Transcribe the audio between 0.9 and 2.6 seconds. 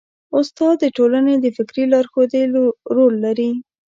ټولنې د فکري لارښودۍ